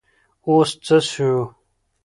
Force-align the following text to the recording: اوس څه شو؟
اوس 0.47 0.69
څه 0.85 0.97
شو؟ 1.11 1.31